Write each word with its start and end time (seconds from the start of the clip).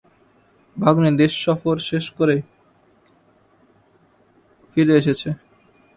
ভাগ্নে 0.77 1.11
দেশ 1.11 1.31
সফর 1.45 1.75
শেষ 1.89 2.05
করে 2.17 2.35
ফিরে 4.71 4.93
এসেছে। 4.97 5.29